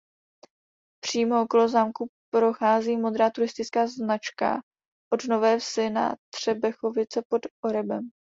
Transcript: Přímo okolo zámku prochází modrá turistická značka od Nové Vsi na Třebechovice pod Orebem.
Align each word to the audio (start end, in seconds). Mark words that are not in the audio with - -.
Přímo 1.03 1.41
okolo 1.41 1.67
zámku 1.67 2.09
prochází 2.33 2.97
modrá 2.97 3.29
turistická 3.29 3.87
značka 3.87 4.61
od 5.13 5.23
Nové 5.27 5.59
Vsi 5.59 5.89
na 5.89 6.15
Třebechovice 6.33 7.21
pod 7.29 7.41
Orebem. 7.63 8.09